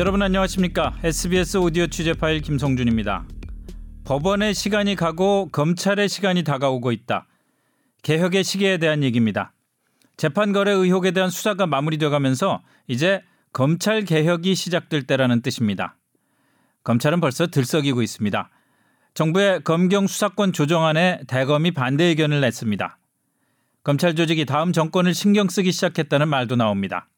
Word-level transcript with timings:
여러분 0.00 0.22
안녕하십니까? 0.22 0.96
SBS 1.04 1.58
오디오 1.58 1.86
취재 1.86 2.14
파일 2.14 2.40
김성준입니다. 2.40 3.26
법원의 4.04 4.54
시간이 4.54 4.96
가고 4.96 5.50
검찰의 5.52 6.08
시간이 6.08 6.42
다가오고 6.42 6.90
있다. 6.90 7.26
개혁의 8.02 8.42
시기에 8.42 8.78
대한 8.78 9.02
얘기입니다. 9.02 9.52
재판 10.16 10.52
거래 10.52 10.72
의혹에 10.72 11.10
대한 11.10 11.28
수사가 11.28 11.66
마무리돼 11.66 12.08
가면서 12.08 12.62
이제 12.88 13.22
검찰 13.52 14.04
개혁이 14.04 14.54
시작될 14.54 15.02
때라는 15.02 15.42
뜻입니다. 15.42 15.96
검찰은 16.82 17.20
벌써 17.20 17.48
들썩이고 17.48 18.00
있습니다. 18.00 18.50
정부의 19.14 19.62
검경 19.64 20.06
수사권 20.06 20.52
조정안에 20.52 21.20
대검이 21.26 21.72
반대 21.72 22.04
의견을 22.04 22.40
냈습니다. 22.40 22.98
검찰 23.82 24.14
조직이 24.14 24.44
다음 24.44 24.72
정권을 24.72 25.14
신경 25.14 25.48
쓰기 25.48 25.72
시작했다는 25.72 26.28
말도 26.28 26.56
나옵니다. 26.56 27.08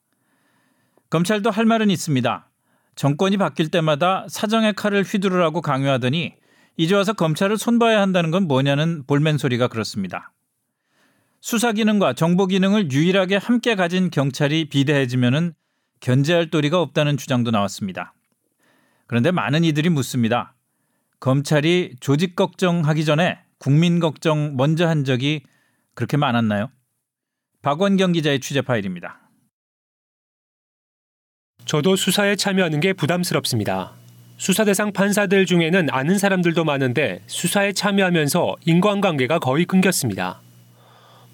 검찰도 1.10 1.50
할 1.50 1.66
말은 1.66 1.90
있습니다. 1.90 2.48
정권이 2.94 3.36
바뀔 3.36 3.68
때마다 3.68 4.26
사정의 4.28 4.74
칼을 4.74 5.02
휘두르라고 5.02 5.60
강요하더니 5.60 6.34
이제 6.76 6.94
와서 6.94 7.12
검찰을 7.12 7.58
손봐야 7.58 8.00
한다는 8.00 8.30
건 8.30 8.46
뭐냐는 8.48 9.04
볼멘 9.06 9.38
소리가 9.38 9.68
그렇습니다. 9.68 10.32
수사 11.40 11.72
기능과 11.72 12.14
정보 12.14 12.46
기능을 12.46 12.92
유일하게 12.92 13.36
함께 13.36 13.74
가진 13.74 14.10
경찰이 14.10 14.68
비대해지면은 14.68 15.54
견제할 16.00 16.50
도리가 16.50 16.80
없다는 16.80 17.16
주장도 17.16 17.50
나왔습니다. 17.50 18.14
그런데 19.06 19.30
많은 19.30 19.64
이들이 19.64 19.90
묻습니다. 19.90 20.54
검찰이 21.22 21.94
조직 22.00 22.34
걱정하기 22.34 23.04
전에 23.04 23.38
국민 23.58 24.00
걱정 24.00 24.56
먼저 24.56 24.88
한 24.88 25.04
적이 25.04 25.42
그렇게 25.94 26.16
많았나요? 26.16 26.68
박원경 27.62 28.10
기자의 28.10 28.40
취재 28.40 28.60
파일입니다. 28.60 29.20
저도 31.64 31.94
수사에 31.94 32.34
참여하는 32.34 32.80
게 32.80 32.92
부담스럽습니다. 32.92 33.92
수사 34.36 34.64
대상 34.64 34.92
판사들 34.92 35.46
중에는 35.46 35.90
아는 35.92 36.18
사람들도 36.18 36.64
많은데 36.64 37.20
수사에 37.28 37.72
참여하면서 37.72 38.56
인간관계가 38.64 39.38
거의 39.38 39.64
끊겼습니다. 39.64 40.40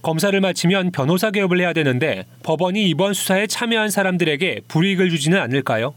검사를 0.02 0.38
마치면 0.38 0.92
변호사 0.92 1.30
개업을 1.30 1.60
해야 1.60 1.72
되는데 1.72 2.26
법원이 2.42 2.90
이번 2.90 3.14
수사에 3.14 3.46
참여한 3.46 3.88
사람들에게 3.88 4.64
불이익을 4.68 5.08
주지는 5.08 5.40
않을까요? 5.40 5.94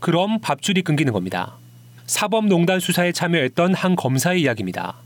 그럼 0.00 0.40
밥줄이 0.40 0.82
끊기는 0.82 1.12
겁니다. 1.12 1.59
사법농단 2.10 2.80
수사에 2.80 3.12
참여했던 3.12 3.72
한 3.72 3.94
검사의 3.94 4.42
이야기입니다. 4.42 4.96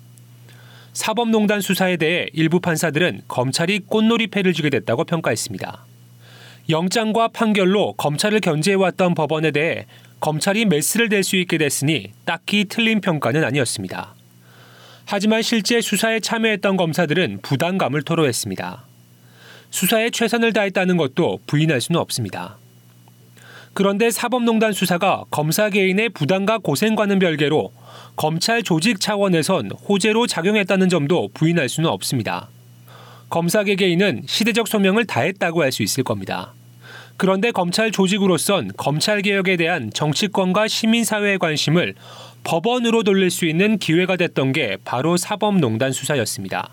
사법농단 0.94 1.60
수사에 1.60 1.98
대해 1.98 2.28
일부 2.32 2.60
판사들은 2.60 3.24
검찰이 3.28 3.80
꽃놀이패를 3.80 4.54
주게 4.54 4.70
됐다고 4.70 5.04
평가했습니다. 5.04 5.84
영장과 6.70 7.28
판결로 7.28 7.92
검찰을 7.92 8.40
견제해왔던 8.40 9.14
법원에 9.14 9.50
대해 9.50 9.84
검찰이 10.20 10.64
메스를 10.64 11.10
댈 11.10 11.22
수 11.22 11.36
있게 11.36 11.58
됐으니 11.58 12.10
딱히 12.24 12.64
틀린 12.64 13.02
평가는 13.02 13.44
아니었습니다. 13.44 14.14
하지만 15.04 15.42
실제 15.42 15.82
수사에 15.82 16.20
참여했던 16.20 16.78
검사들은 16.78 17.40
부담감을 17.42 18.00
토로했습니다. 18.00 18.82
수사에 19.68 20.08
최선을 20.08 20.54
다했다는 20.54 20.96
것도 20.96 21.40
부인할 21.46 21.82
수는 21.82 22.00
없습니다. 22.00 22.56
그런데 23.74 24.10
사법농단 24.10 24.72
수사가 24.72 25.24
검사 25.30 25.68
개인의 25.68 26.10
부담과 26.10 26.58
고생과는 26.58 27.18
별개로 27.18 27.72
검찰 28.14 28.62
조직 28.62 29.00
차원에선 29.00 29.72
호재로 29.72 30.28
작용했다는 30.28 30.88
점도 30.88 31.28
부인할 31.34 31.68
수는 31.68 31.90
없습니다. 31.90 32.48
검사 33.30 33.64
개개인은 33.64 34.22
시대적 34.26 34.68
소명을 34.68 35.06
다했다고 35.06 35.62
할 35.62 35.72
수 35.72 35.82
있을 35.82 36.04
겁니다. 36.04 36.54
그런데 37.16 37.50
검찰 37.50 37.90
조직으로선 37.90 38.70
검찰 38.76 39.22
개혁에 39.22 39.56
대한 39.56 39.90
정치권과 39.92 40.68
시민사회의 40.68 41.38
관심을 41.38 41.94
법원으로 42.44 43.02
돌릴 43.02 43.30
수 43.30 43.44
있는 43.44 43.78
기회가 43.78 44.16
됐던 44.16 44.52
게 44.52 44.76
바로 44.84 45.16
사법농단 45.16 45.90
수사였습니다. 45.90 46.70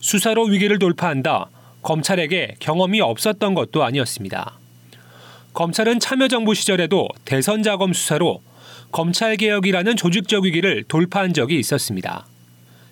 수사로 0.00 0.44
위기를 0.44 0.80
돌파한다. 0.80 1.50
검찰에게 1.82 2.56
경험이 2.58 3.00
없었던 3.00 3.54
것도 3.54 3.84
아니었습니다. 3.84 4.58
검찰은 5.58 5.98
참여정부 5.98 6.54
시절에도 6.54 7.08
대선 7.24 7.64
자검 7.64 7.92
수사로 7.92 8.40
검찰개혁이라는 8.92 9.96
조직적 9.96 10.44
위기를 10.44 10.84
돌파한 10.84 11.34
적이 11.34 11.58
있었습니다. 11.58 12.26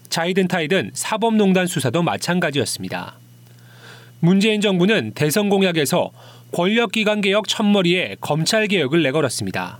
자이든 0.08 0.48
타이든 0.48 0.90
사법농단 0.92 1.68
수사도 1.68 2.02
마찬가지였습니다. 2.02 3.20
문재인 4.18 4.60
정부는 4.60 5.12
대선 5.14 5.48
공약에서 5.48 6.10
권력기관 6.50 7.20
개혁 7.20 7.46
첫머리에 7.46 8.16
검찰 8.20 8.66
개혁을 8.66 9.00
내걸었습니다. 9.04 9.78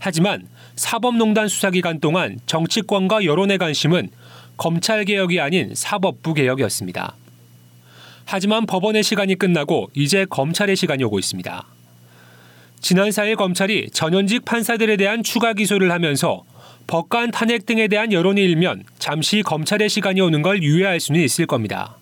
하지만 0.00 0.48
사법농단 0.74 1.46
수사 1.46 1.70
기간 1.70 2.00
동안 2.00 2.40
정치권과 2.46 3.26
여론의 3.26 3.58
관심은 3.58 4.10
검찰 4.56 5.04
개혁이 5.04 5.38
아닌 5.38 5.72
사법부 5.72 6.34
개혁이었습니다. 6.34 7.14
하지만 8.24 8.66
법원의 8.66 9.04
시간이 9.04 9.36
끝나고 9.36 9.90
이제 9.94 10.26
검찰의 10.28 10.74
시간이 10.74 11.04
오고 11.04 11.20
있습니다. 11.20 11.66
지난 12.84 13.08
4일 13.08 13.36
검찰이 13.36 13.88
전현직 13.94 14.44
판사들에 14.44 14.98
대한 14.98 15.22
추가 15.22 15.54
기소를 15.54 15.90
하면서 15.90 16.44
법관 16.86 17.30
탄핵 17.30 17.64
등에 17.64 17.88
대한 17.88 18.12
여론이 18.12 18.38
일면 18.42 18.84
잠시 18.98 19.40
검찰의 19.40 19.88
시간이 19.88 20.20
오는 20.20 20.42
걸 20.42 20.62
유예할 20.62 21.00
수는 21.00 21.22
있을 21.22 21.46
겁니다. 21.46 21.96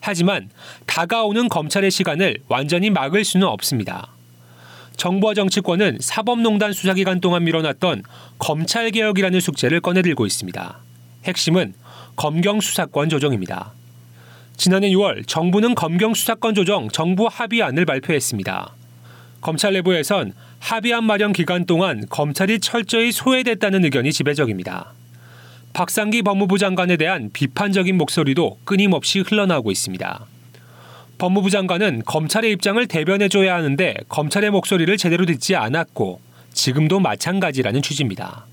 하지만 0.00 0.50
다가오는 0.84 1.48
검찰의 1.48 1.90
시간을 1.90 2.40
완전히 2.46 2.90
막을 2.90 3.24
수는 3.24 3.46
없습니다. 3.46 4.08
정부와 4.98 5.32
정치권은 5.32 5.96
사법농단 6.02 6.74
수사기간 6.74 7.22
동안 7.22 7.44
밀어놨던 7.44 8.02
검찰개혁이라는 8.38 9.40
숙제를 9.40 9.80
꺼내들고 9.80 10.26
있습니다. 10.26 10.78
핵심은 11.24 11.72
검경 12.16 12.60
수사권 12.60 13.08
조정입니다. 13.08 13.72
지난해 14.58 14.90
6월 14.90 15.26
정부는 15.26 15.74
검경 15.74 16.12
수사권 16.12 16.54
조정 16.54 16.90
정부 16.90 17.28
합의안을 17.32 17.86
발표했습니다. 17.86 18.74
검찰 19.40 19.72
내부에선 19.74 20.32
합의안 20.58 21.04
마련 21.04 21.32
기간 21.32 21.64
동안 21.64 22.04
검찰이 22.08 22.60
철저히 22.60 23.12
소외됐다는 23.12 23.84
의견이 23.84 24.12
지배적입니다. 24.12 24.92
박상기 25.72 26.22
법무부 26.22 26.58
장관에 26.58 26.96
대한 26.96 27.30
비판적인 27.32 27.96
목소리도 27.96 28.58
끊임없이 28.64 29.20
흘러나오고 29.20 29.70
있습니다. 29.70 30.26
법무부 31.18 31.50
장관은 31.50 32.02
검찰의 32.04 32.52
입장을 32.52 32.84
대변해줘야 32.86 33.54
하는데 33.54 33.94
검찰의 34.08 34.50
목소리를 34.50 34.96
제대로 34.96 35.26
듣지 35.26 35.56
않았고 35.56 36.20
지금도 36.52 37.00
마찬가지라는 37.00 37.82
취지입니다. 37.82 38.46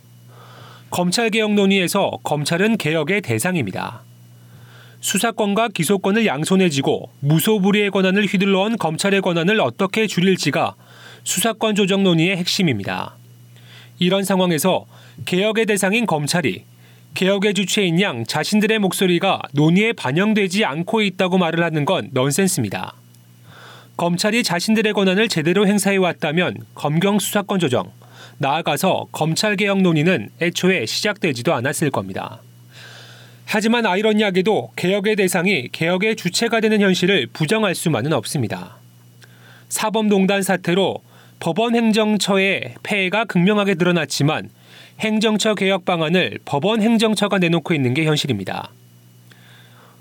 검찰개혁 0.92 1.54
논의에서 1.54 2.20
검찰은 2.24 2.78
개혁의 2.78 3.22
대상입니다. 3.22 4.04
수사권과 5.06 5.68
기소권을 5.68 6.26
양손에 6.26 6.70
쥐고 6.70 7.12
무소불위의 7.20 7.92
권한을 7.92 8.26
휘둘러온 8.26 8.76
검찰의 8.78 9.22
권한을 9.22 9.62
어떻게 9.62 10.08
줄일지가 10.08 10.74
수사권 11.24 11.76
조정 11.76 12.02
논의의 12.02 12.38
핵심입니다. 12.38 13.16
이런 14.00 14.24
상황에서 14.24 14.88
개혁의 15.26 15.68
대상인 15.68 16.08
검찰이 16.08 16.64
개혁의 17.14 17.54
주체인 17.54 18.02
양 18.02 18.26
자신들의 18.26 18.80
목소리가 18.80 19.44
논의에 19.54 19.94
반영되지 19.94 20.66
않고 20.66 21.04
있다고 21.04 21.38
말을 21.38 21.64
하는 21.64 21.86
건 21.86 22.10
넌센스입니다. 22.12 22.96
검찰이 23.98 24.42
자신들의 24.42 24.92
권한을 24.94 25.30
제대로 25.30 25.68
행사해 25.68 25.98
왔다면 25.98 26.58
검경 26.74 27.20
수사권 27.20 27.60
조정, 27.60 27.92
나아가서 28.40 29.06
검찰 29.12 29.56
개혁 29.56 29.84
논의는 29.84 30.30
애초에 30.42 30.88
시작되지도 30.88 31.54
않았을 31.54 31.92
겁니다. 31.92 32.42
하지만 33.46 33.86
아이러니하게도 33.86 34.72
개혁의 34.76 35.16
대상이 35.16 35.70
개혁의 35.72 36.16
주체가 36.16 36.60
되는 36.60 36.82
현실을 36.82 37.28
부정할 37.28 37.76
수만은 37.76 38.12
없습니다. 38.14 38.78
사법농단 39.70 40.42
사태로 40.42 41.02
법원 41.40 41.76
행정처의 41.76 42.76
폐해가 42.84 43.26
극명하게 43.26 43.76
드러났지만 43.76 44.50
행정처 45.00 45.56
개혁 45.56 45.86
방안을 45.86 46.40
법원 46.46 46.82
행정처가 46.82 47.38
내놓고 47.38 47.74
있는 47.74 47.94
게 47.94 48.06
현실입니다. 48.06 48.72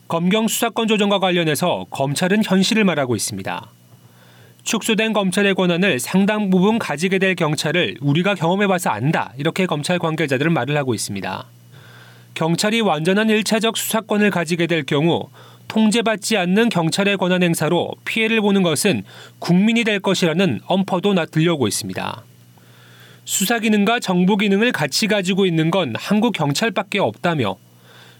검경 0.09 0.49
수사권 0.49 0.87
조정과 0.87 1.19
관련해서 1.19 1.87
검찰은 1.91 2.43
현실을 2.45 2.85
말하고 2.85 3.17
있습니다. 3.17 3.71
축소된 4.63 5.13
검찰의 5.13 5.55
권한을 5.55 5.99
상당 5.99 6.51
부분 6.51 6.79
가지게 6.79 7.19
될 7.19 7.35
경찰을 7.35 7.97
우리가 8.01 8.35
경험해봐서 8.35 8.91
안다. 8.91 9.33
이렇게 9.37 9.67
검찰 9.67 9.99
관계자들은 9.99 10.53
말을 10.53 10.77
하고 10.77 10.95
있습니다. 10.95 11.47
경찰이 12.35 12.81
완전한 12.81 13.29
1차적 13.29 13.77
수사권을 13.77 14.31
가지게 14.31 14.67
될 14.67 14.83
경우 14.85 15.29
통제받지 15.69 16.37
않는 16.37 16.69
경찰의 16.69 17.17
권한 17.17 17.43
행사로 17.43 17.93
피해를 18.05 18.41
보는 18.41 18.63
것은 18.63 19.05
국민이 19.39 19.85
될 19.85 20.01
것이라는 20.01 20.61
엄포도 20.67 21.15
나 21.15 21.27
들려오고 21.27 21.69
있습니다. 21.69 22.25
수사 23.25 23.59
기능과 23.59 24.01
정보 24.01 24.37
기능을 24.37 24.73
같이 24.73 25.07
가지고 25.07 25.47
있는 25.47 25.71
건 25.71 25.95
한국 25.97 26.33
경찰밖에 26.33 26.99
없다며 26.99 27.57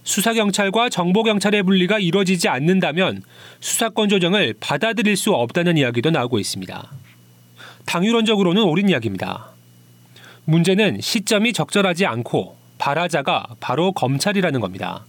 수사 0.05 0.33
경찰과 0.33 0.89
정보 0.89 1.23
경찰의 1.23 1.63
분리가 1.63 1.99
이루어지지 1.99 2.49
않는다면 2.49 3.23
수사권 3.61 4.09
조정을 4.09 4.55
받아들일 4.61 5.17
수 5.17 5.33
없다는 5.33 5.77
이야기도 5.77 6.11
나오고 6.11 6.39
있습니다. 6.39 6.91
당유론적으로는 7.87 8.63
옳은 8.63 8.89
이야기입니다. 8.89 9.51
문제는 10.45 11.01
시점이 11.01 11.53
적절하지 11.53 12.07
않고 12.07 12.64
발화자가 12.79 13.47
바로 13.61 13.93
검찰이라는 13.93 14.61
겁니다. 14.61 15.05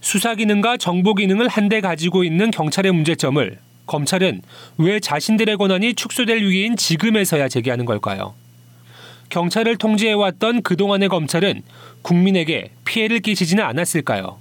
수사 0.00 0.34
기능과 0.34 0.76
정보 0.76 1.14
기능을 1.14 1.48
한데 1.48 1.80
가지고 1.80 2.24
있는 2.24 2.50
경찰의 2.50 2.92
문제점을 2.92 3.58
검찰은 3.86 4.42
왜 4.78 5.00
자신들의 5.00 5.56
권한이 5.56 5.94
축소될 5.94 6.38
위기인 6.42 6.76
지금에서야 6.76 7.48
제기하는 7.48 7.84
걸까요? 7.84 8.34
경찰을 9.28 9.76
통제해왔던 9.76 10.62
그동안의 10.62 11.08
검찰은 11.08 11.62
국민에게 12.02 12.70
피해를 12.84 13.20
끼치지는 13.20 13.64
않았을까요? 13.64 14.38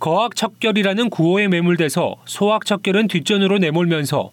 거학척결이라는 0.00 1.08
구호에 1.08 1.48
매몰돼서 1.48 2.16
소학척결은 2.26 3.08
뒷전으로 3.08 3.58
내몰면서 3.58 4.32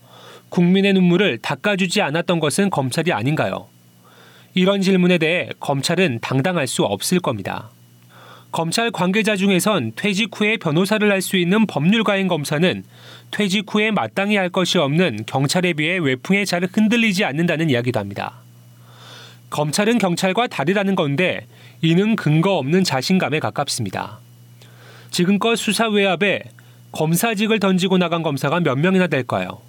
국민의 0.49 0.93
눈물을 0.93 1.37
닦아주지 1.37 2.01
않았던 2.01 2.41
것은 2.41 2.69
검찰이 2.69 3.13
아닌가요? 3.13 3.70
이런 4.53 4.81
질문에 4.81 5.17
대해 5.17 5.49
검찰은 5.59 6.19
당당할 6.21 6.67
수 6.67 6.83
없을 6.83 7.19
겁니다. 7.19 7.69
검찰 8.51 8.91
관계자 8.91 9.37
중에선 9.37 9.93
퇴직 9.95 10.29
후에 10.33 10.57
변호사를 10.57 11.09
할 11.09 11.21
수 11.21 11.37
있는 11.37 11.65
법률가인 11.65 12.27
검사는 12.27 12.83
퇴직 13.31 13.65
후에 13.73 13.91
마땅히 13.91 14.35
할 14.35 14.49
것이 14.49 14.77
없는 14.77 15.23
경찰에 15.25 15.71
비해 15.73 15.97
외풍에 15.97 16.43
잘 16.43 16.67
흔들리지 16.69 17.23
않는다는 17.23 17.69
이야기도 17.69 17.99
합니다. 17.99 18.41
검찰은 19.51 19.99
경찰과 19.99 20.47
다르다는 20.47 20.95
건데 20.95 21.45
이는 21.81 22.15
근거 22.17 22.57
없는 22.57 22.83
자신감에 22.83 23.39
가깝습니다. 23.39 24.19
지금껏 25.11 25.55
수사 25.55 25.87
외압에 25.87 26.41
검사직을 26.91 27.59
던지고 27.59 27.97
나간 27.97 28.21
검사가 28.21 28.59
몇 28.59 28.77
명이나 28.77 29.07
될까요? 29.07 29.61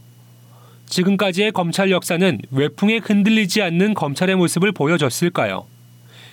지금까지의 0.93 1.53
검찰 1.53 1.91
역사는 1.91 2.43
외풍에 2.51 2.99
흔들리지 2.99 3.63
않는 3.63 3.95
검찰의 3.95 4.37
모습을 4.37 4.73
보여줬을까요? 4.73 5.67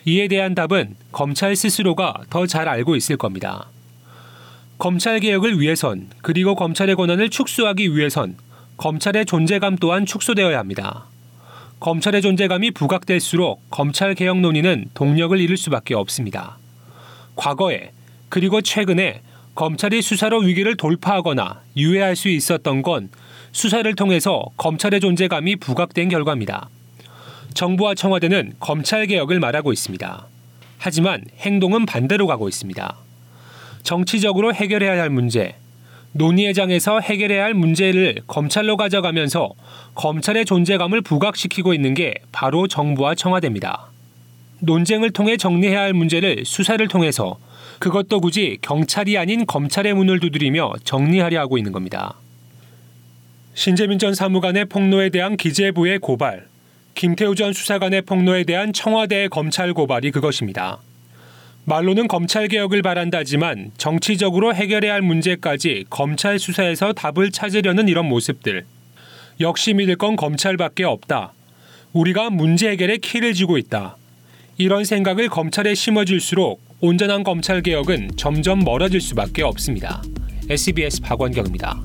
이에 0.03 0.27
대한 0.27 0.53
답은 0.53 0.95
검찰 1.13 1.56
스스로가 1.56 2.23
더 2.29 2.45
잘 2.45 2.67
알고 2.67 2.97
있을 2.97 3.15
겁니다. 3.15 3.69
검찰 4.77 5.21
개혁을 5.21 5.61
위해선 5.61 6.09
그리고 6.21 6.56
검찰의 6.56 6.95
권한을 6.95 7.29
축소하기 7.29 7.95
위해선 7.95 8.35
검찰의 8.75 9.25
존재감 9.25 9.77
또한 9.77 10.06
축소되어야 10.06 10.59
합니다. 10.59 11.05
검찰의 11.79 12.21
존재감이 12.21 12.71
부각될수록 12.71 13.62
검찰 13.69 14.13
개혁 14.13 14.41
논의는 14.41 14.89
동력을 14.94 15.39
잃을 15.39 15.55
수밖에 15.55 15.95
없습니다. 15.95 16.57
과거에 17.38 17.91
그리고 18.27 18.59
최근에 18.59 19.21
검찰이 19.55 20.01
수사로 20.01 20.39
위기를 20.39 20.75
돌파하거나 20.75 21.62
유예할 21.77 22.17
수 22.17 22.27
있었던 22.27 22.81
건 22.81 23.09
수사를 23.51 23.94
통해서 23.96 24.46
검찰의 24.57 25.00
존재감이 25.00 25.56
부각된 25.57 26.10
결과입니다. 26.10 26.69
정부와 27.54 27.96
청와대는 27.96 28.54
검찰 28.60 29.07
개혁을 29.07 29.40
말하고 29.40 29.74
있습니다. 29.74 30.28
하지만 30.78 31.24
행동은 31.40 31.86
반대로 31.86 32.28
가고 32.28 32.48
있습니다. 32.48 32.96
정치적으로 33.84 34.54
해결해야 34.54 35.01
할 35.01 35.10
문제, 35.10 35.56
논의의 36.12 36.54
장에서 36.54 37.00
해결해야 37.00 37.44
할 37.44 37.54
문제를 37.54 38.22
검찰로 38.28 38.78
가져가면서 38.78 39.51
검찰의 39.96 40.46
존재감을 40.46 41.01
부각시키고 41.01 41.74
있는 41.74 41.94
게 41.94 42.16
바로 42.31 42.68
정부와 42.68 43.16
청와대입니다. 43.16 43.88
논쟁을 44.60 45.12
통해 45.12 45.38
정리해야 45.38 45.81
할 45.81 45.94
문제를 45.94 46.44
수사를 46.46 46.86
통해서 46.88 47.38
그것도 47.80 48.19
굳이 48.19 48.57
경찰이 48.62 49.18
아닌 49.18 49.46
검찰의 49.46 49.94
문을 49.94 50.19
두드리며 50.19 50.74
정리하려 50.84 51.40
하고 51.40 51.57
있는 51.57 51.72
겁니다. 51.72 52.16
신재민 53.59 54.00
전 54.00 54.13
사무관의 54.13 54.67
폭로에 54.67 55.09
대한 55.09 55.35
기재부의 55.35 56.00
고발, 56.00 56.45
김태우 56.95 57.35
전 57.35 57.51
수사관의 57.51 58.03
폭로에 58.03 58.45
대한 58.45 58.71
청와대의 58.71 59.27
검찰 59.27 59.73
고발이 59.73 60.11
그것입니다. 60.11 60.79
말로는 61.65 62.07
검찰 62.07 62.47
개혁을 62.47 62.81
바란다지만 62.81 63.71
정치적으로 63.75 64.56
해결해야 64.56 64.94
할 64.94 65.01
문제까지 65.01 65.88
검찰 65.89 66.39
수사에서 66.39 66.94
답을 66.94 67.31
찾으려는 67.31 67.89
이런 67.89 68.07
모습들. 68.07 68.63
역시 69.41 69.73
믿을 69.73 69.97
건 69.97 70.15
검찰밖에 70.15 70.85
없다. 70.85 71.33
우리가 71.91 72.29
문제 72.29 72.69
해결에 72.69 72.95
키를 72.95 73.33
쥐고 73.33 73.57
있다. 73.57 73.97
이런 74.57 74.85
생각을 74.85 75.27
검찰에 75.27 75.75
심어줄수록 75.75 76.62
온전한 76.79 77.23
검찰 77.23 77.62
개혁은 77.62 78.12
점점 78.15 78.59
멀어질 78.59 79.01
수밖에 79.01 79.44
없습니다. 79.44 80.01
SBS 80.50 81.01
박원경입니다. 81.01 81.77